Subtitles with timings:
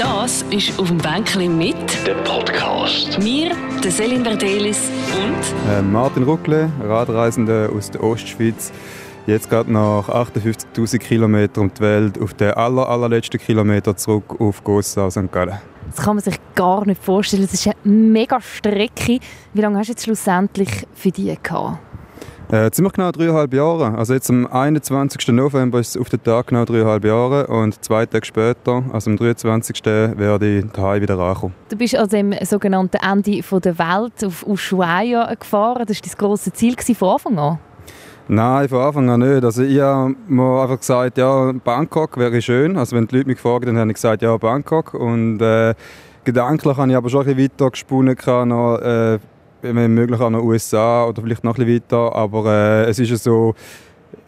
[0.00, 3.18] Das ist auf dem Bänkchen mit Der Podcast.
[3.18, 3.50] mir,
[3.84, 8.72] der Selin Verdelis und Äh, Martin Ruckle, Radreisender aus der Ostschweiz.
[9.26, 14.64] Jetzt gerade nach 58.000 Kilometern um die Welt auf den aller, allerletzten Kilometer zurück auf
[14.64, 15.30] Gossau, St.
[15.30, 15.60] Gallen.
[15.94, 17.42] Das kann man sich gar nicht vorstellen.
[17.42, 19.18] Das ist eine mega Strecke.
[19.52, 21.89] Wie lange hast du jetzt schlussendlich für die gehabt?
[22.52, 23.96] Äh, ziemlich genau dreieinhalb Jahre.
[23.96, 25.28] Also jetzt am 21.
[25.28, 29.16] November ist es auf den Tag genau dreieinhalb Jahre und zwei Tage später, also am
[29.16, 29.84] 23.
[29.84, 31.54] werde ich daheim wieder ankommen.
[31.68, 35.84] Du bist an dem sogenannten Ende der Welt auf Ushuaia gefahren.
[35.86, 37.58] Das war dein grosses Ziel von Anfang an.
[38.26, 39.44] Nein, von Anfang an nicht.
[39.44, 42.76] Also ich habe mir einfach gesagt, ja, Bangkok wäre schön.
[42.76, 44.94] Also wenn die Leute mich gefragt haben, habe ich gesagt, ja, Bangkok.
[44.94, 45.74] Und äh,
[46.24, 48.16] gedanklich habe ich aber schon ein bisschen weiter gesponnen,
[48.48, 49.20] noch, äh,
[49.62, 52.14] wenn möglich auch noch USA oder vielleicht noch ein bisschen weiter.
[52.14, 53.54] Aber äh, es ist ja so,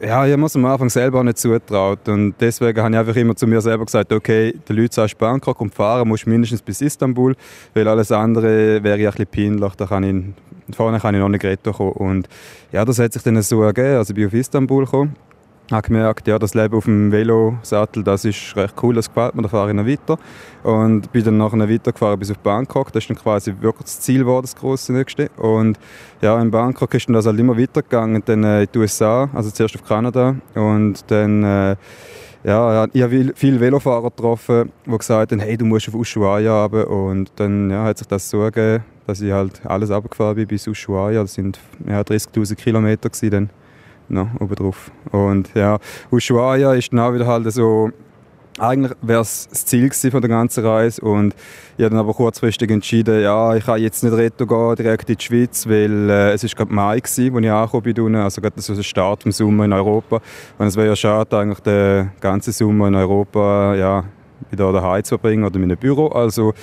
[0.01, 2.09] ja, ich es am Anfang selber nicht zugetraut.
[2.09, 5.61] Und deswegen habe ich einfach immer zu mir selber gesagt, okay, den Leuten sagst Bangkok
[5.61, 7.37] und fahren musst mindestens bis Istanbul,
[7.75, 9.75] weil alles andere wäre ja ein bisschen peinlich.
[9.77, 11.93] Da kann ich, vorne kann ich noch nicht retten kommen.
[11.93, 12.29] Und
[12.73, 13.97] ja, das hat sich dann so ergeben.
[13.97, 15.15] Also ich bin auf Istanbul gekommen,
[15.71, 19.43] habe gemerkt, ja, das Leben auf dem Velosattel, das ist recht cool, das gefällt mir,
[19.43, 20.19] da fahre ich noch weiter.
[20.63, 22.93] Und bin dann nachher weitergefahren bis auf Bangkok.
[22.93, 25.29] Das ist dann quasi wirklich das Ziel geworden, das grosse nächste.
[25.37, 25.79] Und
[26.21, 29.51] ja, in Bangkok ist dann das halt immer weitergegangen, dann äh, in die USA, also
[29.51, 31.77] zuerst auf Kanada und dann äh,
[32.45, 36.91] ja, ich habe viele Velofahrer getroffen, die gesagt haben, hey, du musst auf Ushuaia runter.
[36.91, 40.67] Und dann ja, hat sich das so ergeben, dass ich halt alles runtergefahren bin bis
[40.67, 41.23] Ushuaia.
[41.23, 43.51] Das sind ja, 30'000 Kilometer gewesen
[44.13, 44.91] noch oben drauf.
[45.11, 45.79] Und ja,
[46.11, 47.91] Ushuaia ist dann auch wieder halt so,
[48.59, 51.03] eigentlich wäre es das Ziel von der ganzen Reise.
[51.03, 51.35] Und
[51.77, 55.17] ich habe dann aber kurzfristig entschieden, ja, ich kann jetzt nicht retto gehen, direkt in
[55.17, 58.61] die Schweiz, weil äh, es ist gerade Mai gewesen, als ich angekommen bin, also gerade
[58.61, 60.21] so der Start im Sommer in Europa.
[60.59, 64.05] Und es wäre ja schade, eigentlich den ganzen Sommer in Europa, ja,
[64.51, 66.09] wieder daheim zu verbringen oder in einem Büro.
[66.09, 66.55] Also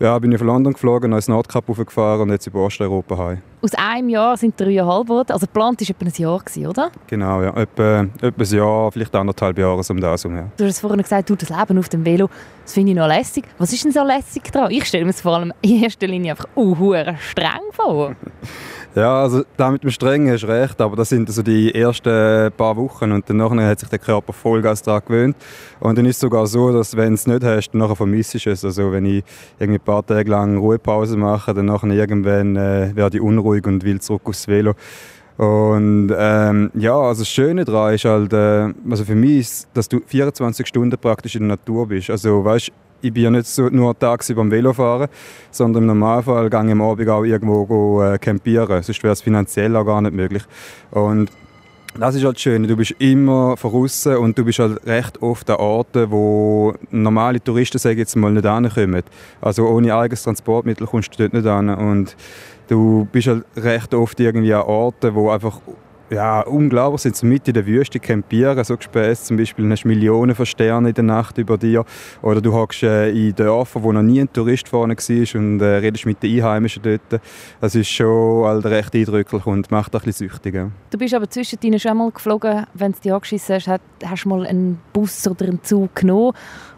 [0.00, 3.42] ja, bin ich von London geflogen, dann ins Nordkap gefahren und jetzt in Osteuropa heim.
[3.62, 5.32] Aus einem Jahr sind dreieinhalb geworden.
[5.32, 6.90] Also geplant war etwa ein Jahr, gewesen, oder?
[7.06, 7.56] Genau, ja.
[7.56, 10.36] Etwa, etwa ein Jahr, vielleicht anderthalb Jahre so um das herum.
[10.36, 10.50] Ja.
[10.56, 12.28] Du hast vorhin gesagt, du, das Leben auf dem Velo,
[12.62, 13.44] das finde ich noch lässig.
[13.56, 14.70] Was ist denn so lässig daran?
[14.70, 18.14] Ich stelle mir es vor allem in erster Linie einfach uh, streng vor.
[18.94, 22.52] Ja, also da mit dem Strengen hast du recht, aber das sind so die ersten
[22.52, 25.36] paar Wochen und dann nachher hat sich der Körper Vollgas daran gewöhnt.
[25.80, 28.50] Und dann ist es sogar so, dass wenn du es nicht hast, dann nachher du
[28.50, 28.64] es.
[28.64, 29.24] Also wenn ich
[29.58, 33.82] irgendwie ein paar Tage lang Ruhepause mache, dann nachher irgendwann äh, werde ich unruhig und
[33.82, 34.74] will zurück aufs Velo.
[35.38, 39.88] Und ähm, ja, also das Schöne daran ist halt, äh, also für mich ist, dass
[39.88, 42.10] du 24 Stunden praktisch in der Natur bist.
[42.10, 42.70] Also weißt,
[43.04, 45.08] ich bin ja nicht so nur tagsüber beim Velofahren,
[45.50, 48.82] sondern im Normalfall gehe ich am Abend auch irgendwo go, äh, campieren.
[48.82, 50.42] Sonst wäre es finanziell auch gar nicht möglich.
[50.90, 51.30] Und
[51.98, 52.66] das ist halt schön.
[52.66, 57.78] Du bist immer voraus und du bist halt recht oft an Orten, wo normale Touristen,
[57.78, 59.02] sage jetzt mal, nicht hinkommen.
[59.40, 61.68] Also ohne eigenes Transportmittel kommst du dort nicht hin.
[61.68, 62.16] Und
[62.68, 65.60] du bist halt recht oft irgendwie an Orten, wo einfach
[66.10, 70.46] ja, unglaublich sind mitten in der Wüste campieren, so Gespäß zum Beispiel, hast Millionen von
[70.46, 71.84] Sternen in der Nacht über dir
[72.22, 75.64] oder du hockst äh, in Dörfern, wo noch nie ein Tourist vorne war und äh,
[75.64, 77.22] redest mit den Einheimischen dort.
[77.60, 80.54] Das ist schon halt recht eindrücklich und macht auch ein bisschen süchtig.
[80.54, 80.70] Ja.
[80.90, 84.46] Du bist aber zwischendrin schon mal geflogen, wenn es dich angeschissen hast, hast du mal
[84.46, 86.34] einen Bus oder einen Zug genommen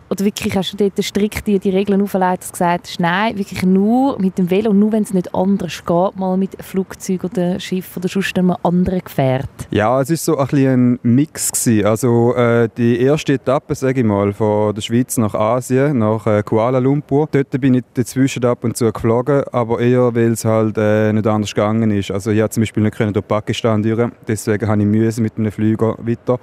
[0.09, 4.19] oder wirklich hast du dort strikt die, Regeln aufgelegt und gesagt hast, nein, wirklich nur
[4.21, 8.09] mit dem Velo, nur wenn es nicht anders geht, mal mit Flugzeug oder Schiff oder
[8.09, 9.49] sonst einem anderen Gefährt?
[9.71, 11.51] Ja, es war so ein, bisschen ein Mix.
[11.53, 11.87] Gewesen.
[11.87, 16.43] Also äh, die erste Etappe, sage ich mal, von der Schweiz nach Asien, nach äh,
[16.43, 20.77] Kuala Lumpur, dort bin ich dazwischen ab und zu geflogen, aber eher, weil es halt
[20.79, 22.11] äh, nicht anders gegangen ist.
[22.11, 25.53] Also ich konnte zum Beispiel nicht durch Pakistan durch, deswegen habe ich Mühe mit einem
[25.53, 26.39] Flüger weiter.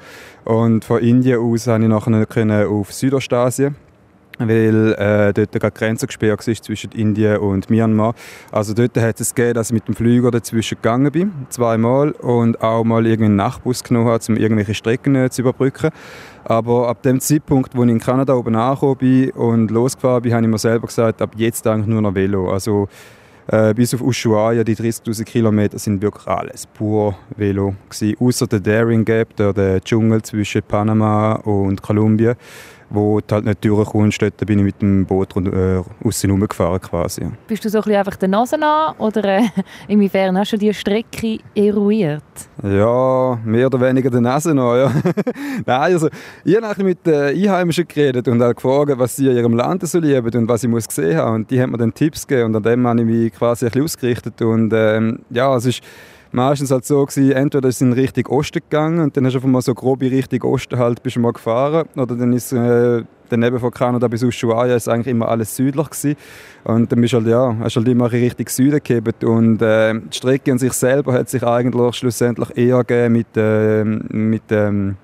[0.45, 3.52] Und von Indien aus konnte ich nachher auf Südostasien
[4.39, 8.15] weil äh, dort gerade Grenze gesperrt war zwischen Indien und Myanmar.
[8.51, 12.61] Also dort hat es gegeben, dass ich mit dem Flüger dazwischen gegangen bin, zweimal, und
[12.61, 15.91] auch mal irgendwie einen Nachtbus genommen habe, um irgendwelche Strecken äh, zu überbrücken.
[16.45, 20.43] Aber ab dem Zeitpunkt, wo ich in Kanada oben angekommen bin und losgefahren bin, habe
[20.43, 22.51] ich mir selber gesagt, ab jetzt eigentlich nur noch Velo.
[22.51, 22.89] Also
[23.47, 27.75] äh, bis auf Ushuaia, die 30'000 Kilometer, sind wirklich alles pur Velo.
[28.19, 32.35] Außer der Daring Gap, der Dschungel zwischen Panama und Kolumbien
[32.93, 37.25] wo du halt nicht durchkommst, dort bin ich mit dem Boot äh, außen rumgefahren quasi.
[37.47, 39.41] Bist du so ein bisschen einfach der Nase an oder äh,
[39.87, 42.23] inwiefern hast du die Strecke eruiert?
[42.61, 44.91] Ja, mehr oder weniger der Nase an, ja.
[45.65, 46.09] Nein, also
[46.45, 49.99] ich habe mit den Einheimischen geredet und auch gefragt, was sie in ihrem Land so
[49.99, 52.55] lieben und was ich muss gesehen haben und die haben mir dann Tipps gegeben und
[52.57, 55.81] an dem habe ich mich quasi ein bisschen ausgerichtet und ähm, ja, es ist
[56.33, 59.37] meistens halt so gewesen, entweder ist es in Richtung Osten gegangen und dann hast du
[59.37, 63.03] einfach mal so grobe Richtung Osten halt bist du mal gefahren oder dann ist äh,
[63.29, 66.15] daneben von Kanada bis Ushuaia ist eigentlich immer alles südlich gewesen.
[66.63, 70.51] und dann bist halt, ja, hast halt immer Richtung Süden gegeben und äh, die Strecke
[70.51, 74.97] an sich selber hat sich eigentlich schlussendlich eher gegeben mit, äh, mit ähm,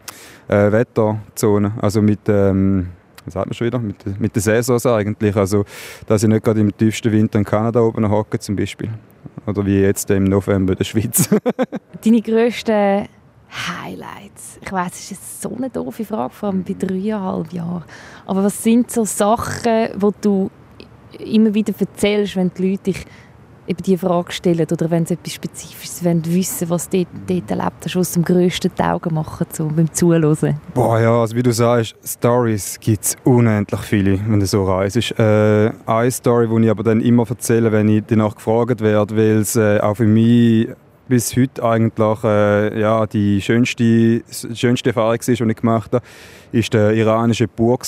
[0.48, 2.88] äh, Wetterzonen, also mit ähm,
[3.26, 5.36] was sagt man schon wieder, mit, mit den Saisons eigentlich.
[5.36, 5.66] Also,
[6.08, 8.90] dass ich nicht gerade im tiefsten Winter in Kanada oben hocke zum Beispiel.
[9.50, 11.30] Oder wie jetzt im November in der Schweiz.
[12.04, 13.08] Deine grössten
[13.52, 14.60] Highlights?
[14.62, 17.84] Ich weiß, es ist so eine doofe Frage, vor allem bei dreieinhalb Jahren.
[18.26, 20.52] Aber was sind so Sachen, die du
[21.18, 23.06] immer wieder erzählst, wenn die Leute dich
[23.70, 27.86] eben diese Frage stellen oder wenn sie etwas Spezifisches wollen, wissen was dort, dort erlebt
[27.86, 30.60] hast, was am grössten die Augen machen so, beim Zuhören?
[30.74, 34.98] Boah, ja, also wie du sagst, Stories gibt es unendlich viele, wenn du so reist.
[35.20, 39.38] Äh, eine Story, die ich aber dann immer erzähle, wenn ich danach gefragt werde, weil
[39.38, 40.70] es äh, auch für mich
[41.10, 44.22] bis heute eigentlich äh, ja, die schönste,
[44.54, 46.06] schönste Erfahrung war, die ich gemacht habe,
[46.54, 47.80] war der iranische Bur.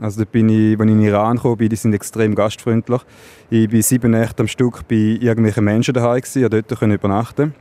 [0.00, 3.02] Also da bin ich, als ich in Iran kam, die sind extrem gastfreundlich.
[3.50, 7.52] Ich war sieben Nächte am Stück bei irgendwelchen Menschen daheim und dort übernachten.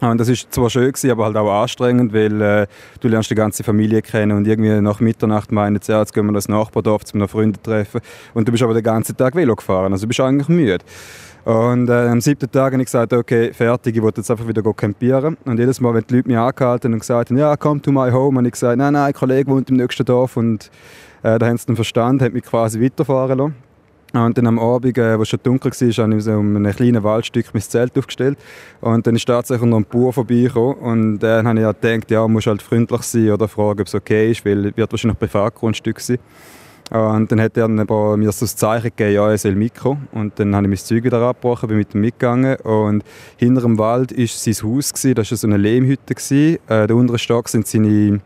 [0.00, 2.66] Und das ist zwar schön gewesen, aber halt auch anstrengend, weil äh,
[3.00, 6.26] du lernst die ganze Familie kennen und irgendwie nach Mitternacht meinen sie, ja, jetzt gehen
[6.26, 8.00] wir ins Nachbardorf, um noch Freunde treffen.
[8.32, 10.78] Und du bist aber den ganzen Tag Velo gefahren, also du bist eigentlich müde.
[11.44, 14.62] Und äh, am siebten Tag habe ich gesagt, okay, fertig, ich will jetzt einfach wieder
[14.72, 15.36] campieren.
[15.44, 18.10] Und jedes Mal, wenn die Leute mich angehalten und gesagt haben, ja, come to my
[18.10, 20.36] home, habe ich gesagt, nein, nein, ein Kollege wohnt im nächsten Dorf.
[20.36, 20.70] Und
[21.22, 23.54] äh, da haben sie dann verstanden, haben mich quasi weiterfahren lassen.
[24.12, 26.72] Und dann am Abend, äh, wo es schon dunkel war, habe ich so um ein
[26.72, 28.38] kleines Waldstück mein Zelt aufgestellt.
[28.80, 30.74] Und dann ist tatsächlich noch ein Bauer vorbeigekommen.
[30.78, 33.94] Und dann habe ich ja gedacht, ja, muss halt freundlich sein oder fragen, ob es
[33.94, 36.18] okay ist, weil es wird wahrscheinlich Privatgrundstück sein.
[36.90, 40.08] Und dann hat er aber mir so das Zeichen gegeben, ja, er soll mitkommen.
[40.10, 42.56] Und dann habe ich mein Zeug wieder abgebrochen, bin mit ihm mitgegangen.
[42.56, 43.04] Und
[43.36, 45.14] hinter dem Wald war sein Haus, gewesen.
[45.14, 46.14] das war so eine Lehmhütte.
[46.14, 46.58] Gewesen.
[46.66, 48.20] Äh, der untere Stock waren seine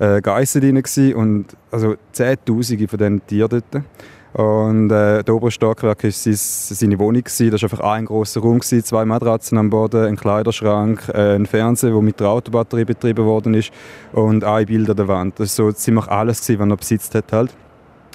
[0.00, 0.74] äh, Geissen drin.
[0.74, 1.14] Gewesen.
[1.14, 3.84] Und also Zehntausende von diesen Tieren dort.
[4.32, 7.22] Und äh, der obere Stockwerk war seine Wohnung.
[7.22, 7.52] Gewesen.
[7.52, 11.46] Das war einfach ein großer Raum, gewesen, zwei Matratzen am Boden, ein Kleiderschrank, äh, ein
[11.46, 13.70] Fernseher, der mit der Autobatterie betrieben worden ist
[14.12, 15.38] und ein Bild an der Wand.
[15.38, 17.32] Das war so ziemlich alles, gewesen, was er besitzt hat.
[17.32, 17.54] Halt.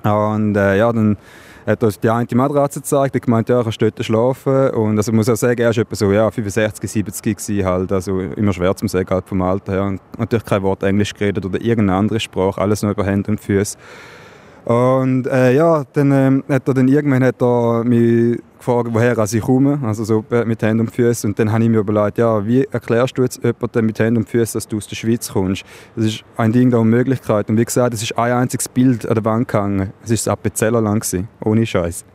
[0.03, 1.17] Und äh, ja, dann
[1.65, 4.69] hat uns die eine Matratze gezeigt, hat gemeint, ja, kannst dort schlafen.
[4.71, 7.91] Und also ich muss auch sagen, er war etwa so ja, 65, 70 gewesen, halt,
[7.91, 9.83] also immer schwer zu sagen halt vom Alter her.
[9.83, 13.39] Und natürlich kein Wort Englisch geredet oder irgendeine andere Sprache, alles nur über Hände und
[13.39, 13.77] Füße.
[14.65, 19.41] Und äh, ja, dann ähm, hat er dann irgendwann hat er mich gefragt, woher ich
[19.41, 21.29] komme, also so mit Händen und Füßen.
[21.29, 24.29] Und dann habe ich mir überlegt, ja, wie erklärst du jetzt jemandem mit Händen und
[24.29, 25.63] Füßen, dass du aus der Schweiz kommst?
[25.95, 27.49] Das ist ein Ding der Unmöglichkeit.
[27.49, 29.91] Und wie gesagt, es ist ein einziges Bild an der Wand gehangen.
[30.03, 32.05] Es war das Appenzellerland, ohne Scheiß.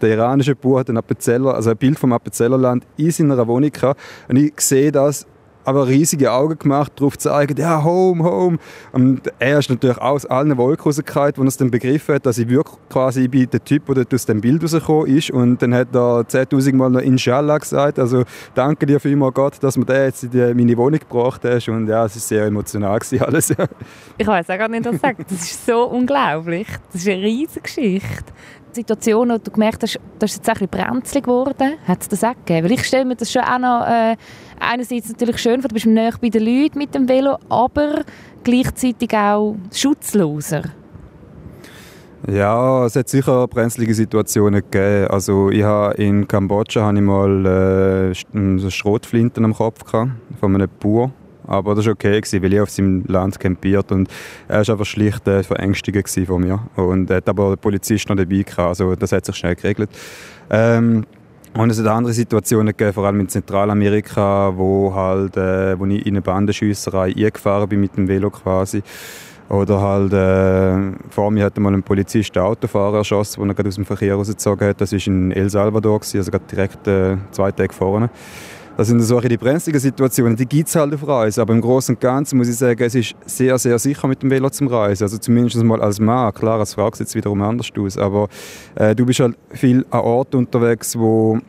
[0.00, 4.00] Der iranische Bauer hat ein also ein Bild vom Appenzellerland in seiner Wohnung gehabt.
[4.28, 5.26] Und ich sehe das
[5.68, 8.58] aber riesige Augen gemacht, darauf zeigen, ja, home, home.
[8.92, 12.38] Und er ist natürlich aus allen Wolken rausgefallen, wo er es dann begriffen hat, dass
[12.38, 15.30] ich wirklich quasi bin der Typ, der aus dem Bild rausgekommen ist.
[15.30, 17.98] Und dann hat er 10.000 Mal noch Inshallah gesagt.
[17.98, 18.24] Also
[18.54, 21.68] danke dir vielmals Gott, dass mir der jetzt in meine Wohnung gebracht hast.
[21.68, 23.54] Und ja, es war sehr emotional alles.
[24.16, 25.24] Ich weiß auch gar nicht, was ich sagen.
[25.28, 26.66] Das ist so unglaublich.
[26.92, 28.32] Das ist eine riesige Geschichte.
[28.80, 31.74] Situation, wo du gemerkt hast, das ist jetzt ein bisschen brenzlig geworden?
[31.86, 32.64] Hat es das auch gegeben?
[32.64, 34.16] Weil ich stelle mir das schon auch noch äh,
[34.60, 38.02] einerseits natürlich schön vor, du bist näher bei den Leuten mit dem Velo, aber
[38.44, 40.62] gleichzeitig auch schutzloser.
[42.26, 45.08] Ja, es hat sicher brenzlige Situationen gegeben.
[45.08, 50.68] Also ich habe in Kambodscha habe ich mal äh, Schrotflinten am Kopf gehabt, von einem
[50.80, 51.12] Bauer.
[51.48, 54.08] Aber das war okay, gewesen, weil ich auf seinem Land campiert und
[54.46, 56.60] er war einfach schlicht äh, verängstigend von mir.
[56.76, 59.90] Und er hat aber den Polizist noch dabei gehabt, also das hat sich schnell geregelt.
[60.50, 61.04] Ähm,
[61.54, 66.04] und es hat andere Situationen gegeben, vor allem in Zentralamerika, wo, halt, äh, wo ich
[66.06, 68.82] in eine Bandenschiesserei eingefahren bin mit dem Velo quasi.
[69.48, 73.68] Oder halt, äh, vor mir hat mal ein Polizist einen Autofahrer erschossen, den er gerade
[73.68, 74.80] aus dem Verkehr rausgezogen hat.
[74.80, 78.10] Das war in El Salvador, also direkt äh, zwei Tage vorne.
[78.78, 81.40] Das sind so die brenzligen Situationen, die gibt es halt auf Reisen.
[81.40, 84.30] Aber im Großen und Ganzen muss ich sagen, es ist sehr, sehr sicher mit dem
[84.30, 85.02] Velo zum Reisen.
[85.02, 86.32] Also zumindest mal als Mann.
[86.32, 87.98] Klar, als Frau sieht es wiederum anders aus.
[87.98, 88.28] Aber
[88.76, 91.40] äh, du bist halt viel an Orten unterwegs, wo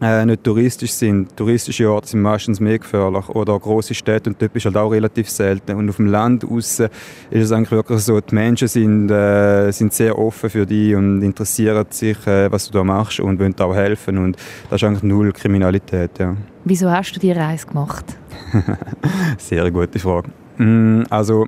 [0.00, 1.36] äh, nicht touristisch sind.
[1.36, 5.30] Touristische Orte sind meistens mehr gefährlich oder große Städte und dort bist halt auch relativ
[5.30, 5.76] selten.
[5.76, 6.88] Und auf dem Land außen
[7.30, 11.22] ist es eigentlich wirklich so, die Menschen sind, äh, sind sehr offen für dich und
[11.22, 14.36] interessieren sich, äh, was du da machst und wollen auch helfen und
[14.70, 16.18] das ist eigentlich null Kriminalität.
[16.18, 16.36] Ja.
[16.64, 18.04] Wieso hast du die Reise gemacht?
[19.38, 20.28] sehr gute Frage.
[20.58, 21.46] Mm, also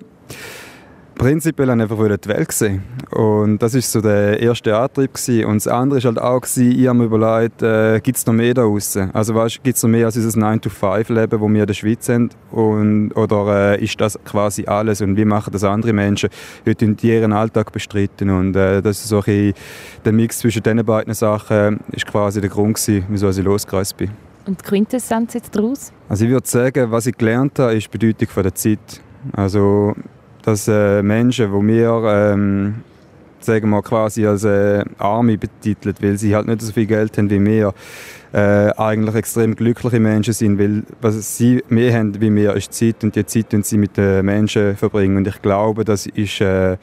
[1.18, 2.82] prinzipiell einfach die Welt sehen.
[3.10, 5.44] Und das ist so der erste Antrieb gewesen.
[5.46, 8.32] Und das andere ist halt auch gewesen, ich habe mir überlegt, äh, gibt es noch
[8.32, 9.10] mehr da draußen?
[9.12, 12.30] Also weißt, gibt es noch mehr als dieses 9-to-5-Leben, wo wir in der Schweiz haben?
[12.52, 15.00] Und, oder äh, ist das quasi alles?
[15.00, 16.30] Und wie machen das andere Menschen
[16.64, 18.30] heute in ihren Alltag bestreiten?
[18.30, 19.52] Und äh, das ist so ein
[20.04, 24.10] der Mix zwischen diesen beiden Sachen ist quasi der Grund gewesen, wieso ich losgereist bin.
[24.46, 25.92] Und die Quintessenz jetzt daraus?
[26.08, 29.02] Also ich würde sagen, was ich gelernt habe, ist die Bedeutung von der Zeit.
[29.32, 29.94] Also
[30.48, 32.76] dass äh, Menschen, die wir ähm,
[33.40, 37.28] sagen wir quasi als äh, Arme betitelt, weil sie halt nicht so viel Geld haben
[37.28, 37.74] wie wir,
[38.32, 43.04] äh, eigentlich extrem glückliche Menschen sind, weil was sie mehr haben wie wir ist Zeit
[43.04, 45.18] und die Zeit und sie mit den Menschen verbringen.
[45.18, 46.78] Und ich glaube, das ist, äh,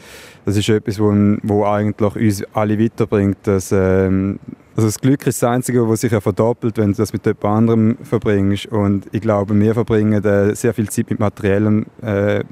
[0.45, 4.39] das ist etwas, wo, wo eigentlich uns alle weiterbringt, dass ähm,
[4.75, 7.45] also das Glück ist das Einzige, was sich ja verdoppelt, wenn du das mit jemand
[7.45, 8.65] anderem verbringst.
[8.67, 12.43] Und ich glaube, wir verbringen äh, sehr viel Zeit mit materiellen, äh,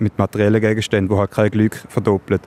[0.00, 2.42] mit materiellen Gegenständen, die halt kein Glück verdoppelt.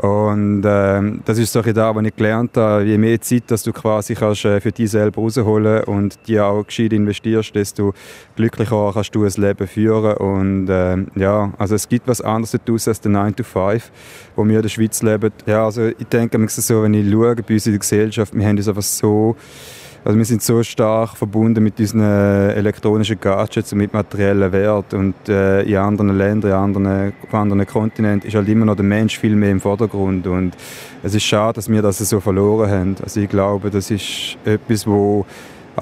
[0.00, 2.84] Und ähm, das ist so da, was ich gelernt habe.
[2.84, 6.64] Je mehr Zeit, dass du quasi kannst, äh, für dich selber rausholen und die auch
[6.64, 7.92] gescheit investierst, desto
[8.36, 10.16] glücklicher kannst du ein Leben führen.
[10.18, 13.90] Und ähm, ja, also es gibt was anderes daraus als der 9 to 5,
[14.36, 15.32] wo wir in der Schweiz leben.
[15.46, 18.46] Ja, also ich denke mir so, wenn ich schaue bei uns in der Gesellschaft, wir
[18.46, 19.34] haben uns einfach so
[20.04, 25.14] also wir sind so stark verbunden mit diesen elektronischen Gadgets und mit materiellen Wert und
[25.28, 29.18] äh, in anderen Ländern, in anderen, auf anderen Kontinenten ist halt immer noch der Mensch
[29.18, 30.52] viel mehr im Vordergrund und
[31.02, 32.96] es ist schade, dass wir das so verloren haben.
[33.02, 35.26] Also ich glaube, das ist etwas, wo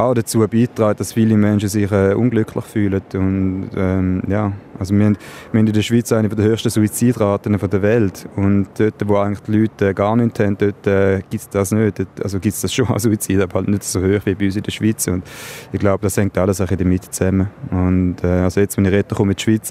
[0.01, 3.03] auch dazu beiträgt, dass viele Menschen sich äh, unglücklich fühlen.
[3.15, 5.17] Und, ähm, ja, also wir, haben,
[5.53, 8.29] wir haben in der Schweiz eine der höchsten Suizidraten der Welt.
[8.37, 11.99] Und dort, wo eigentlich die Leute gar nichts haben, dort äh, gibt es das nicht.
[11.99, 14.57] Dort, also gibt es das schon, Suizid, aber halt nicht so hoch wie bei uns
[14.57, 15.07] in der Schweiz.
[15.09, 15.25] Und
[15.73, 17.49] ich glaube, das hängt alles bisschen damit zusammen.
[17.71, 19.71] Und äh, also jetzt, wenn ich retour komme in die Schweiz,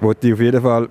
[0.00, 0.88] wollte ich auf jeden Fall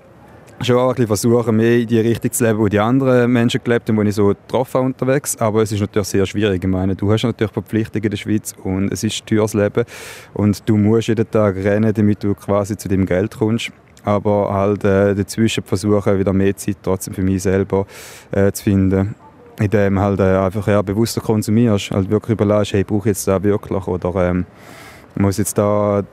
[0.61, 3.89] schon auch ein versuchen, mehr in die Richtung zu leben, wo die anderen Menschen gelebt
[3.89, 5.37] haben, die ich so getroffen habe unterwegs.
[5.37, 6.63] Aber es ist natürlich sehr schwierig.
[6.63, 9.83] Ich meine, du hast natürlich Verpflichtungen in der Schweiz und es ist teures Leben
[10.33, 13.71] und du musst jeden Tag rennen, damit du quasi zu dem Geld kommst.
[14.05, 17.85] Aber halt äh, dazwischen versuchen, wieder mehr Zeit trotzdem für mich selber
[18.31, 19.15] äh, zu finden
[19.59, 23.41] indem halt äh, einfach ja, bewusster konsumierst, halt wirklich überlegst, hey, brauche ich jetzt da
[23.43, 24.45] wirklich oder ähm,
[25.15, 26.03] muss jetzt da,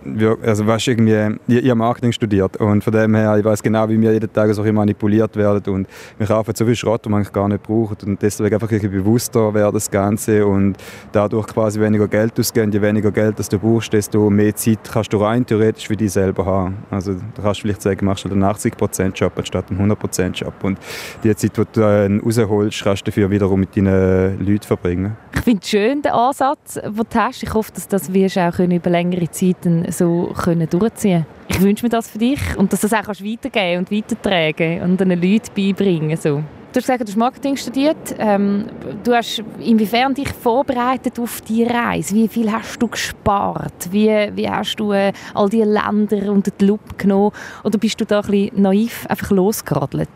[0.43, 3.89] also weißt, irgendwie, ich, ich habe Marketing studiert und von dem her, ich weiß genau,
[3.89, 5.89] wie wir jeden Tag so manipuliert werden und
[6.19, 8.91] wir kaufen so viel Schrott, den man eigentlich gar nicht braucht und deswegen einfach ein
[8.91, 10.77] bewusster werden das Ganze und
[11.13, 15.13] dadurch quasi weniger Geld ausgeben, je weniger Geld das du brauchst, desto mehr Zeit kannst
[15.13, 16.79] du rein theoretisch für dich selber haben.
[16.91, 20.55] Also da kannst du vielleicht sagen, machst du einen 80% Job anstatt einen 100% Job
[20.63, 20.79] und
[21.25, 25.17] die Zeit, die du dann rausholst, kannst du dafür wiederum mit deinen Leuten verbringen.
[25.35, 27.43] Ich finde schön, den Ansatz, den du hast.
[27.43, 28.59] Ich hoffe, dass das wirst auch
[28.91, 29.57] über längere Zeit
[29.89, 33.25] so können durchziehen Ich wünsche mir das für dich und dass du das auch kannst
[33.25, 36.43] weitergeben und weitertragen und den Leuten beibringen so.
[36.73, 38.15] Du hast gesagt, du hast Marketing studiert.
[38.17, 38.67] Ähm,
[39.03, 42.15] du hast inwiefern dich vorbereitet auf die Reise?
[42.15, 43.89] Wie viel hast du gespart?
[43.91, 47.33] Wie, wie hast du äh, all diese Länder unter die Lupe genommen?
[47.65, 50.09] Oder bist du da ein bisschen naiv einfach losgeradelt?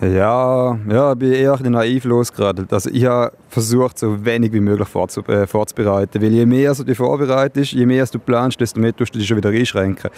[0.00, 2.72] Ja, ja, ich bin eher ein naiv losgeradelt.
[2.72, 4.88] Also ich habe versucht, so wenig wie möglich
[5.28, 6.22] äh, vorzubereiten.
[6.22, 9.28] Weil je mehr du dich vorbereitest, je mehr du planst, desto mehr tust du dich
[9.28, 10.10] schon wieder einschränken.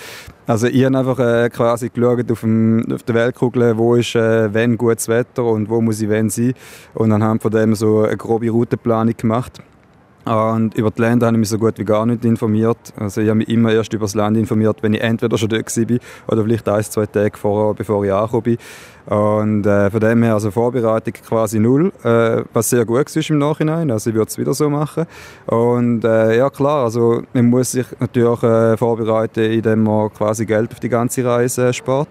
[0.47, 4.55] Also ich habe einfach äh, quasi geschaut auf, dem, auf der Weltkugel, wo ist äh,
[4.55, 6.55] wenn gutes Wetter und wo muss ich wenn sein.
[6.95, 9.61] Und anhand von dem so eine grobe Routenplanung gemacht.
[10.25, 12.79] Und über die Länder habe ich mich so gut wie gar nicht informiert.
[12.97, 15.77] Also ich habe mich immer erst über das Land informiert, wenn ich entweder schon dort
[15.77, 18.59] war oder vielleicht ein, zwei Tage vorher, bevor ich angekommen bin.
[19.07, 23.37] Und äh, von dem her, also Vorbereitung quasi null, äh, was sehr gut ist im
[23.37, 23.91] Nachhinein.
[23.91, 25.05] Also ich würde es wieder so machen.
[25.47, 30.73] Und äh, ja klar, also man muss sich natürlich äh, vorbereiten, indem man quasi Geld
[30.73, 32.09] auf die ganze Reise spart.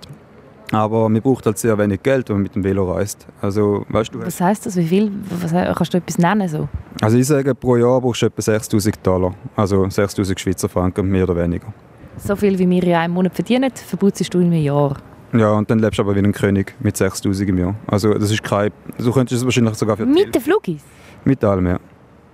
[0.72, 3.28] Aber man braucht halt sehr wenig Geld, wenn man mit dem Velo reist.
[3.42, 4.76] Also, weißt du, was heisst das?
[4.76, 5.12] Wie viel?
[5.42, 6.48] Was, kannst du etwas nennen?
[6.48, 6.68] So?
[7.02, 9.36] Also ich sage, pro Jahr brauchst du etwa 6'000 Dollar.
[9.56, 11.74] Also 6'000 Schweizer Franken, mehr oder weniger.
[12.18, 14.98] So viel, wie wir in einem Monat verdienen, verputzt du in einem Jahr?
[15.34, 17.76] Ja, und dann lebst du aber wie ein König mit 6'000 im Jahr.
[17.88, 18.72] Also das ist kein...
[18.98, 20.06] Du könntest es wahrscheinlich sogar für...
[20.06, 20.84] Mit den Flugis?
[21.26, 21.80] Mit allem, ja.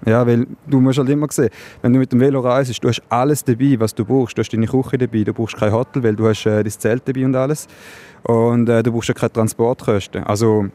[0.05, 1.49] Ja, weil du musst halt immer sehen,
[1.81, 4.37] wenn du mit dem Velo reist, du hast alles dabei, was du brauchst.
[4.37, 7.03] Du hast deine Küche dabei, du brauchst kein Hotel, weil du hast äh, dein Zelt
[7.05, 7.67] dabei und alles.
[8.23, 10.23] Und äh, du brauchst ja keine Transportkosten.
[10.23, 10.69] Also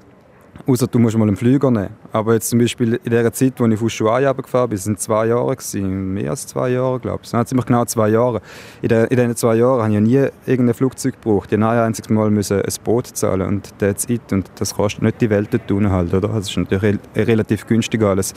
[0.67, 1.91] Außer du musst mal einen Flüger nehmen.
[2.13, 5.27] Aber jetzt zum Beispiel in der Zeit, als ich von Ushuaia runtergefahren bin, waren zwei
[5.27, 7.31] Jahre, gewesen, mehr als zwei Jahre, glaube ich.
[7.31, 8.41] Das ziemlich genau zwei Jahre.
[8.81, 11.53] In, der, in diesen zwei Jahren habe ich nie irgendein Flugzeug gebraucht.
[11.53, 14.33] Ich musste ein einziges Mal müssen ein Boot zahlen und that's it.
[14.33, 16.29] Und das kostet nicht die Welt dort unten halt, oder?
[16.29, 18.33] Das ist natürlich relativ günstig alles.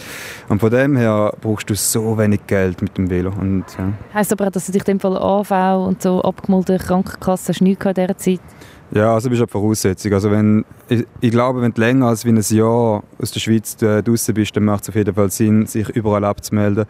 [0.49, 3.31] Und von dem her brauchst du so wenig Geld mit dem Velo.
[3.77, 3.93] Ja.
[4.13, 7.61] Heißt aber auch, dass du dich in dem Fall AV und so abgemulte Krankenkasse hast
[7.61, 8.41] in dieser Zeit?
[8.91, 10.13] Ja, also bist du eine Voraussetzung.
[10.13, 13.81] Also wenn, ich, ich, glaube, wenn du länger als wie ein Jahr aus der Schweiz
[13.81, 16.85] äh, draußen bist, dann macht es auf jeden Fall Sinn, sich überall abzumelden,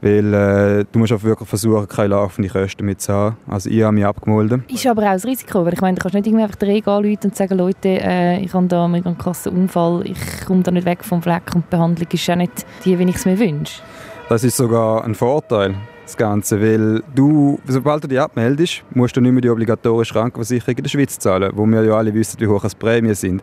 [0.00, 3.36] weil äh, du musst auch wirklich versuchen, keine laufenden Kosten mit zu haben.
[3.46, 4.62] Also ich habe mich abgemeldet.
[4.70, 7.18] Ist aber auch ein Risiko, weil ich meine, du kannst nicht irgendwie einfach Regen anrufen
[7.24, 11.04] und sagen, Leute, äh, ich habe da einen krassen Unfall, ich komme da nicht weg
[11.04, 13.82] vom Fleck und die Behandlung ist ja nicht die, wie ich es mir wünsche.
[14.28, 19.20] Das ist sogar ein Vorteil das Ganze, weil du, sobald du dich abmeldest, musst du
[19.20, 22.46] nicht mehr die obligatorische Krankenversicherung in der Schweiz zahlen, wo wir ja alle wissen, wie
[22.46, 23.42] hoch die Prämien sind.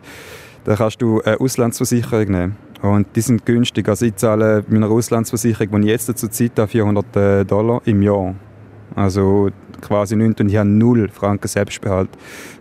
[0.64, 2.56] Dann kannst du eine Auslandsversicherung nehmen.
[2.82, 3.88] Und die sind günstig.
[3.88, 7.82] Also ich zahle mit einer Auslandsversicherung, die ich jetzt zur Zeit habe, 400 äh, Dollar
[7.84, 8.34] im Jahr.
[8.94, 9.50] Also
[9.80, 12.10] quasi nichts und ich habe null Franken Selbstbehalt.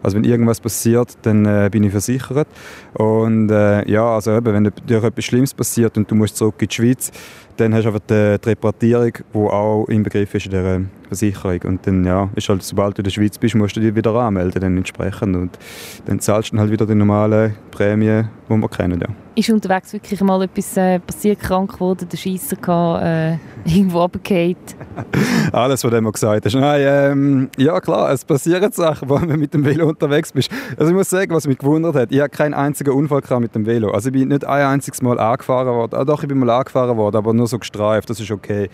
[0.03, 2.47] Also wenn irgendwas passiert, dann äh, bin ich versichert.
[2.93, 6.67] Und äh, ja, also eben, wenn dir etwas Schlimmes passiert und du musst zurück in
[6.67, 7.11] die Schweiz,
[7.59, 11.59] dann hast du einfach die, die Repartierung, die auch inbegriffen ist in dieser Versicherung.
[11.63, 14.13] Und dann, ja, ist halt, sobald du in der Schweiz bist, musst du dich wieder
[14.15, 15.35] anmelden, dann entsprechend.
[15.35, 15.59] Und
[16.05, 19.07] dann zahlst du halt wieder die normale Prämie, die wir kennen, ja.
[19.35, 23.33] Ist unterwegs wirklich mal etwas äh, passiert, krank geworden, der Scheisser gehabt, äh,
[23.65, 24.55] irgendwo runtergefallen?
[25.51, 26.55] Alles, was du immer gesagt hast.
[26.55, 30.49] Nein, ähm, ja klar, es passieren Sachen, wenn du mit dem Velo unterwegs bist.
[30.77, 33.65] Also ich muss sagen, was mich gewundert hat, ich habe keinen einzigen Unfall mit dem
[33.65, 33.91] Velo.
[33.91, 35.95] Also ich bin nicht ein einziges Mal angefahren worden.
[35.95, 38.69] Ah, doch, ich bin mal angefahren worden, aber nur so gestreift, das ist okay.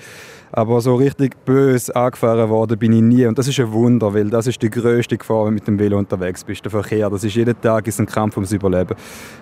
[0.52, 3.26] Aber so richtig böse angefahren worden bin ich nie.
[3.26, 5.80] Und das ist ein Wunder, weil das ist die grösste Gefahr, wenn du mit dem
[5.80, 7.10] Velo unterwegs bist, der Verkehr.
[7.10, 8.96] Das ist jeden Tag ist ein Kampf ums Überleben.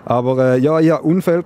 [0.06, 1.44] Aber äh, ja, ich hatte Unfälle.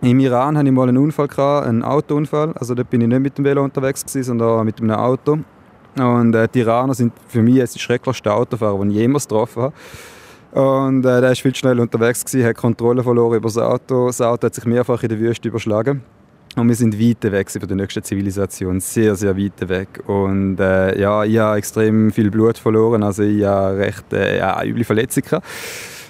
[0.00, 1.28] Im Iran hatte ich mal einen Unfall,
[1.64, 2.52] einen Autounfall.
[2.58, 5.38] Also dort bin ich nicht mit dem Velo unterwegs, sondern mit einem Auto.
[5.96, 9.74] Und äh, Iraner sind für mich jetzt die schrecklichsten Autofahrer, die ich jemals getroffen habe.
[10.52, 14.06] Und äh, der war viel schnell unterwegs, gewesen, hat Kontrolle verloren über das Auto.
[14.06, 16.02] Das Auto hat sich mehrfach in der Wüste überschlagen.
[16.54, 19.88] Und wir sind weit weg von der nächsten Zivilisation, sehr, sehr weit weg.
[20.06, 24.62] Und äh, ja, ich habe extrem viel Blut verloren, also ich habe recht äh, ja,
[24.62, 25.42] üble Verletzungen.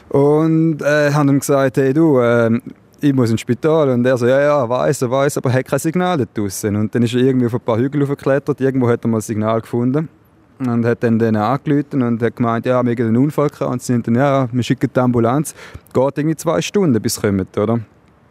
[0.08, 2.60] Und äh, haben ihm gesagt, hey du, äh,
[3.02, 3.90] ich muss ins Spital.
[3.90, 6.76] Und er so, ja, ja, weiß, er weiß, aber er hat kein Signal dort draussen.
[6.76, 9.22] Und dann ist er irgendwie auf ein paar Hügel hochgeklettert, irgendwo hat er mal ein
[9.22, 10.08] Signal gefunden.
[10.58, 13.72] Und hat dann denen angerufen und hat gemeint, ja, wir haben einen Unfall gehabt.
[13.72, 15.54] Und sie sind dann, ja, wir schicken die Ambulanz.
[15.92, 17.80] Geht irgendwie zwei Stunden, bis sie kommen, oder?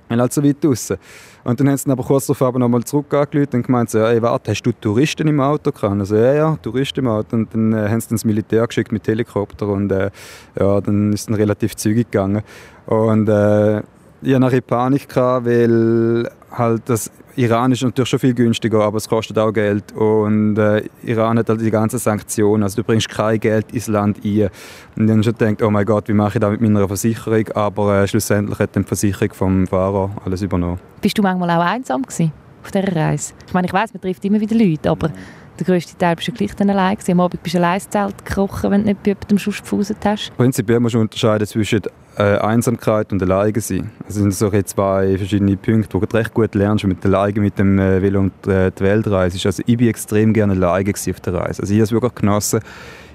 [0.07, 0.97] Und halt so weit draussen.
[1.43, 4.51] Und dann haben sie aber kurz darauf nochmal zurück angerufen und gemeint, so, hey, warte,
[4.51, 5.99] hast du Touristen im Auto gehabt?
[5.99, 7.35] Also, ja, ja, Touristen im Auto.
[7.35, 10.11] Und dann äh, haben sie das Militär geschickt mit Helikopter und äh,
[10.59, 12.43] ja, dann ist es relativ zügig gegangen.
[12.85, 13.81] Und äh,
[14.21, 18.97] ich hatte nachher Panik, gehabt, weil halt das Iran ist natürlich schon viel günstiger, aber
[18.97, 19.91] es kostet auch Geld.
[19.93, 22.63] Und äh, Iran hat halt die ganzen Sanktionen.
[22.63, 24.49] Also du bringst kein Geld ins Land ein.
[24.97, 27.47] Und dann schon gedacht, oh mein Gott, wie mache ich das mit meiner Versicherung?
[27.55, 30.79] Aber äh, schlussendlich hat dann die Versicherung vom Fahrer alles übernommen.
[31.01, 33.33] Bist du manchmal auch einsam gewesen auf dieser Reise?
[33.47, 35.11] Ich meine, ich weiß, man trifft immer wieder Leute, aber
[35.59, 37.11] der grösste Teil bist du gleich dann allein gewesen.
[37.11, 40.35] Am Abend bist du allein Zelt gekrochen, wenn du nicht bei jemandem sonst gefauset hast.
[40.37, 41.81] Prinzipiell musst du unterscheiden zwischen
[42.17, 43.91] äh, Einsamkeit und alleine sein.
[44.05, 47.79] Das sind so zwei verschiedene Punkte, wo du recht gut lernst, mit alleine mit dem
[47.79, 49.45] äh, Velo und äh, die Welt reist.
[49.45, 51.61] Also ich bin extrem gerne alleine auf der Reise.
[51.61, 52.59] Also ich habe es wirklich genossen,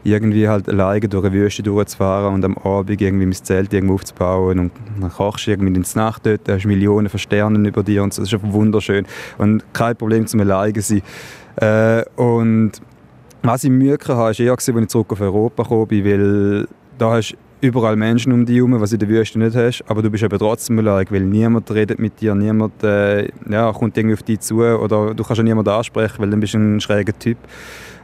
[0.07, 4.59] irgendwie halt alleine durch eine Wüste durchzufahren und am Abend irgendwie mein Zelt irgendwo aufzubauen
[4.59, 8.15] und dann kochst du irgendwie ins Nacht dort, hast Millionen von Sternen über dir und
[8.15, 8.23] so.
[8.23, 9.07] Das ist einfach wunderschön
[9.39, 11.03] und kein Problem zum alleine sein.
[11.57, 12.73] Äh, und
[13.43, 17.37] was ich Mühe hatte, war eher, als ich zurück auf Europa bin, weil da hast
[17.61, 20.23] überall Menschen um dich herum, was du in der Wüste nicht hast, aber du bist
[20.23, 24.41] eben trotzdem allein, weil niemand redet mit dir, niemand äh, ja, kommt irgendwie auf dich
[24.41, 27.39] zu oder du kannst auch niemanden ansprechen, weil du bist ein schräger Typ.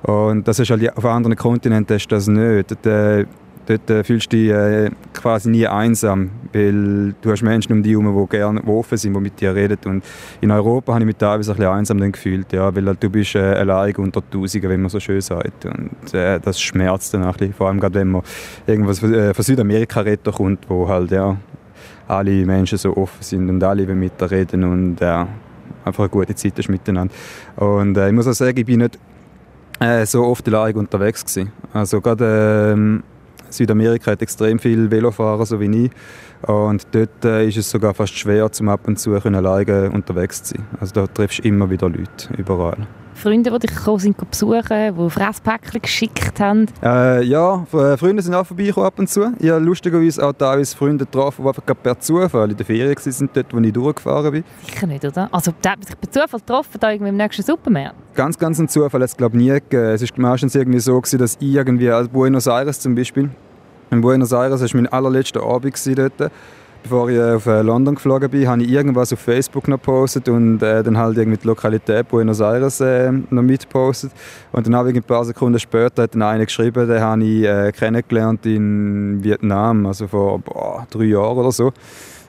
[0.02, 2.70] Und das ist halt auf anderen Kontinenten du das nicht.
[2.70, 3.26] Dort, äh,
[3.72, 7.92] dort äh, fühlst du dich äh, quasi nie einsam, weil du hast Menschen um dich
[7.92, 9.78] herum, die gerne offen sind, die mit dir reden.
[9.84, 10.04] Und
[10.40, 13.34] in Europa habe ich mich teilweise ein bisschen einsam gefühlt, ja, weil halt, du bist
[13.34, 15.64] äh, allein unter Tausenden, wenn man so schön sagt.
[15.64, 18.22] Und äh, das schmerzt dann ein bisschen, vor allem gerade wenn man
[18.66, 21.36] irgendwas von, äh, von Südamerika redet kommt, wo halt ja,
[22.08, 25.26] alle Menschen so offen sind und alle mit dir reden und ja,
[25.84, 27.14] einfach eine gute Zeit ist miteinander.
[27.56, 28.98] Und äh, ich muss auch sagen, ich bin nicht
[29.80, 31.52] äh, so oft allein unterwegs gewesen.
[31.72, 33.02] Also gerade ähm,
[33.52, 35.90] Südamerika hat extrem viele Velofahrer, so wie ich.
[36.46, 40.54] Und dort äh, ist es sogar fast schwer, zum ab und zu alleine unterwegs zu
[40.56, 40.66] sein.
[40.80, 42.86] Also da triffst du immer wieder Leute, überall.
[43.14, 46.66] Freunde, die dich gekommen sind besuchen, die Fresspäckchen geschickt haben?
[46.82, 49.32] Äh, ja, äh, Freunde sind auch vorbeigekommen ab und zu.
[49.38, 53.30] Ich habe lustigerweise auch teilweise Freunde getroffen, die einfach per Zufall in der Ferien waren,
[53.32, 54.44] dort, wo ich durchgefahren bin.
[54.66, 55.28] Sicher nicht, oder?
[55.32, 57.94] Also, da hat man sich per Zufall getroffen, da irgendwie im nächsten Supermarkt?
[58.14, 59.84] Ganz, ganz ein Zufall hat es, glaube ich, nie gegeben.
[59.84, 63.30] Es war meistens irgendwie so, gewesen, dass ich irgendwie, als Buenos Aires zum Beispiel,
[63.90, 66.32] in Buenos Aires war mein allerletzter Abend dort,
[66.82, 70.62] bevor ich auf äh, London geflogen bin, habe ich irgendwas auf Facebook noch gepostet und
[70.62, 74.12] äh, dann halt irgendwie die Lokalität Buenos Aires äh, noch mitgepostet.
[74.52, 77.44] Und dann habe ich ein paar Sekunden später hat dann einer geschrieben, den habe ich
[77.44, 81.72] äh, kennengelernt in Vietnam, also vor boah, drei Jahren oder so.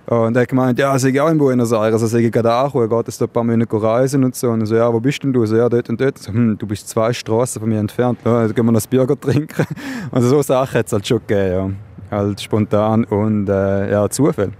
[0.05, 3.07] Und er hat gemeint, ja, ich auch in Buenos Aires, also ich gerade angekommen, geht
[3.07, 4.49] es da ein paar Monate reisen und so.
[4.49, 5.45] Und so, ja, wo bist denn du?
[5.45, 6.17] So, ja, dort und dort.
[6.17, 8.19] So, hm, du bist zwei Straßen von mir entfernt.
[8.25, 9.65] Ja, dann gehen wir noch ein Bier trinken.
[10.11, 11.69] Also so Sachen hat es halt schon gegeben, ja.
[12.13, 14.51] Halt spontan und äh, ja, Zufall.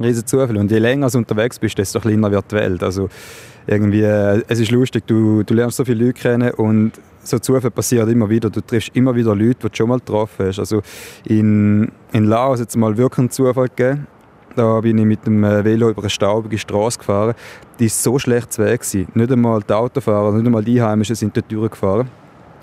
[0.00, 0.56] Riesen Zufall.
[0.56, 2.82] Und je länger du unterwegs bist, desto kleiner wird die Welt.
[2.82, 3.08] Also
[3.66, 7.70] irgendwie, äh, es ist lustig, du, du lernst so viele Leute kennen und so Zufall
[7.70, 8.50] passiert immer wieder.
[8.50, 10.58] Du triffst immer wieder Leute, die du schon mal getroffen hast.
[10.58, 10.82] Also
[11.24, 14.06] in, in Laos es mal wirklich einen Zufall gegeben.
[14.56, 17.34] Da bin ich mit dem äh, Velo über eine staubige Straße gefahren.
[17.78, 18.82] Die war so schlecht zu Weg.
[18.92, 22.08] Nicht einmal die Autofahrer, nicht einmal die Heimischen sind dort durchgefahren.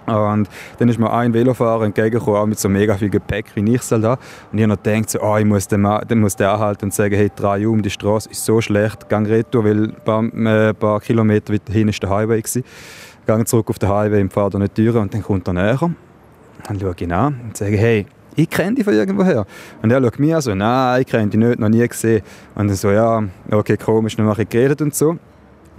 [0.07, 3.91] Und dann ist mir ein Velofahrer entgegengekommen, auch mit so mega viel Gepäck, wie ich
[3.91, 4.03] halt.
[4.03, 4.17] Und
[4.53, 7.13] ich habe noch gedacht, so, oh, ich muss den, dann muss der anhalten und sagen,
[7.13, 11.01] hey, drei um, die Straße ist so schlecht, gang retour, weil ein paar, äh, paar
[11.01, 12.41] Kilometer weiter hinten war der Highway.
[12.41, 12.63] Gewesen.
[13.25, 15.91] Gang zurück auf den Highway und fahre da nicht durch und dann kommt er näher.
[16.63, 18.05] Dann schaue ich ihn an und sage, hey,
[18.37, 19.45] ich kenne dich von irgendwoher.
[19.81, 22.21] Und er schaut mir so, nein, ich kenne dich nicht, noch nie gesehen.
[22.55, 25.17] Und dann so, ja, okay, komisch, dann mache ich geredet und so.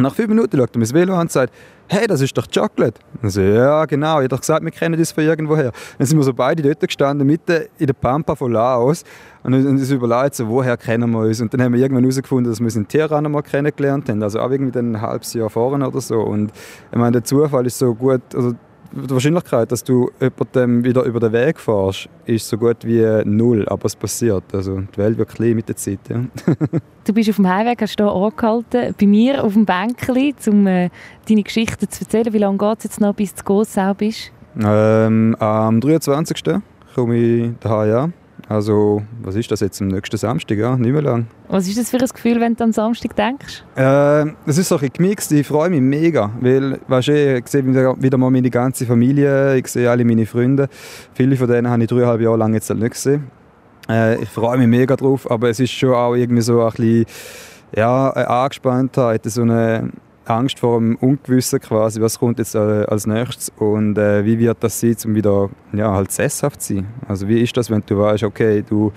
[0.00, 1.52] Nach fünf Minuten schaut er das Velo an und sagt,
[1.88, 3.00] hey, das ist doch Chocolate.
[3.20, 5.72] Und so, ja, genau, ich habe doch gesagt, wir kennen das von irgendwoher.
[5.98, 9.02] Dann sind wir so beide dort gestanden, mitten in der Pampa von Laos.
[9.42, 11.40] Und uns überlegt, so, woher kennen wir uns.
[11.40, 14.22] Und dann haben wir irgendwann herausgefunden, dass wir uns in Teheran mal kennengelernt haben.
[14.22, 16.20] Also auch irgendwie ein halbes Jahr vorher oder so.
[16.20, 16.52] Und
[16.92, 18.54] ich meine, der Zufall ist so gut, also
[18.92, 23.68] die Wahrscheinlichkeit, dass du jemandem wieder über den Weg fährst, ist so gut wie null,
[23.68, 24.44] aber es passiert.
[24.52, 26.00] Also die Welt wird klein mit der Zeit.
[26.08, 26.22] Ja.
[27.04, 30.90] du bist auf dem Heimweg, hast hier angehalten, bei mir auf dem Bänkchen, um äh,
[31.28, 32.32] deine Geschichte zu erzählen.
[32.32, 34.32] Wie lange geht es jetzt noch, bis du zu Gossau bist?
[34.60, 36.42] Ähm, am 23.
[36.94, 38.12] komme ich daheim an.
[38.48, 40.56] Also, was ist das jetzt am nächsten Samstag?
[40.56, 41.26] Ja, nicht mehr lang.
[41.48, 43.62] Was ist das für ein Gefühl, wenn du an Samstag denkst?
[43.76, 45.30] Äh, es ist so ein gemixt.
[45.32, 49.66] Ich freue mich mega, weil, weißt du, ich sehe wieder, mal meine ganze Familie, ich
[49.66, 50.68] sehe alle meine Freunde.
[51.12, 53.30] Viele von denen habe ich dreieinhalb Jahre lang jetzt nicht gesehen.
[53.86, 57.04] Äh, ich freue mich mega drauf, aber es ist schon auch irgendwie so ein bisschen,
[57.76, 59.90] ja, eine Angespanntheit, so eine
[60.28, 64.58] Angst vor dem Ungewissen quasi, was kommt jetzt äh, als nächstes und äh, wie wird
[64.60, 66.86] das sein, um wieder ja, halt sesshaft zu sein.
[67.06, 68.92] Also wie ist das, wenn du weißt, okay, du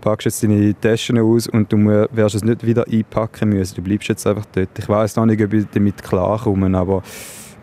[0.00, 4.08] packst jetzt deine Taschen aus und du wirst es nicht wieder einpacken müssen, du bleibst
[4.08, 4.78] jetzt einfach dort.
[4.78, 7.02] Ich weiß noch nicht, ob ich damit klarkomme, aber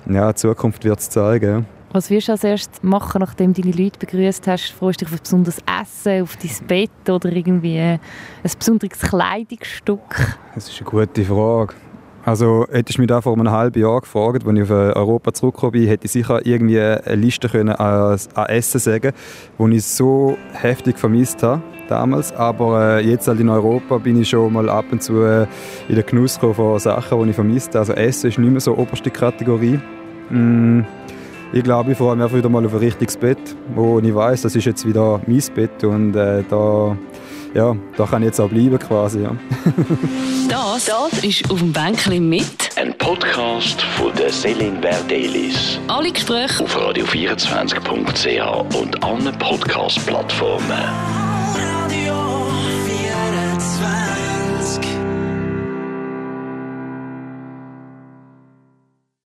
[0.10, 1.66] ja, die Zukunft wird es zeigen.
[1.94, 4.72] Was wirst du als erstes machen, nachdem du deine Leute begrüßt hast?
[4.72, 8.00] Freust du dich auf ein besonderes Essen, auf dein Bett oder irgendwie ein
[8.58, 10.00] besonderes Kleidungsstück?
[10.56, 11.74] Das ist eine gute Frage.
[12.24, 15.34] Also hättest du mich da vor einem halben Jahr gefragt, als ich auf äh, Europa
[15.34, 19.14] zurückgekommen bin, hätte ich sicher irgendwie eine Liste können an, Essen sagen
[19.58, 22.32] die ich so heftig vermisst habe damals.
[22.34, 25.48] Aber äh, jetzt halt in Europa bin ich schon mal ab und zu äh,
[25.90, 27.80] in der Genuss von Sachen, die ich vermisst habe.
[27.80, 29.80] Also Essen ist nicht mehr so oberste Kategorie.
[30.30, 30.82] Mm,
[31.54, 34.44] ich glaube, ich freue mich einfach wieder mal auf ein richtiges Bett, wo ich weiß,
[34.44, 36.96] das ist jetzt wieder mein Bett und äh, da
[37.54, 39.24] ja, da kann ich jetzt auch bleiben quasi.
[39.24, 39.32] Ja.
[40.52, 42.46] das, das ist auf dem Bänkchen mit.
[42.76, 45.80] Ein Podcast von der Selin Verdelis.
[45.88, 51.21] Alle Gespräche auf radio24.ch und allen Podcast-Plattformen.